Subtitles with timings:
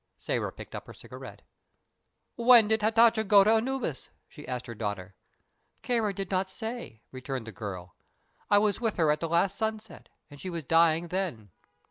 [0.19, 1.43] Sĕra picked up her cigarette.
[2.35, 5.13] "When did Hatatcha go to Anubis?" she asked her daughter.
[5.83, 7.93] "Kāra did not say," returned the girl.
[8.49, 11.51] "I was with her at the last sunset, and she was dying then."